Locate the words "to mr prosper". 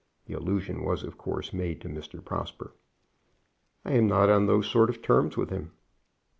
1.81-2.73